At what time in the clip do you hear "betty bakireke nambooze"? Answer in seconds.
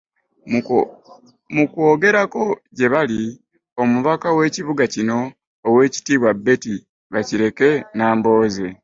6.45-8.67